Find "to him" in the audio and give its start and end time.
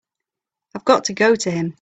1.35-1.75